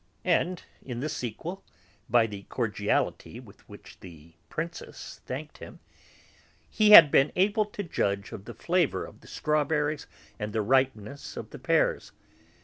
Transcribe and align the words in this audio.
And 0.25 0.63
in 0.81 0.99
the 0.99 1.09
sequel, 1.09 1.63
by 2.09 2.25
the 2.25 2.41
cordiality 2.49 3.39
with 3.39 3.59
which 3.69 3.99
the 3.99 4.33
Princess 4.49 5.21
thanked 5.27 5.59
him, 5.59 5.79
he 6.71 6.89
had 6.89 7.11
been 7.11 7.31
able 7.35 7.65
to 7.65 7.83
judge 7.83 8.31
of 8.31 8.45
the 8.45 8.55
flavour 8.55 9.05
of 9.05 9.21
the 9.21 9.27
strawberries 9.27 10.07
and 10.39 10.49
of 10.49 10.53
the 10.53 10.63
ripeness 10.63 11.37
of 11.37 11.51
the 11.51 11.59
pears. 11.59 12.13